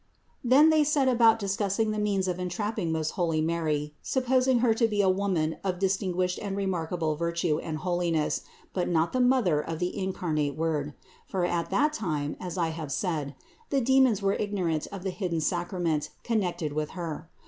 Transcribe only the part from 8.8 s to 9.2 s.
not the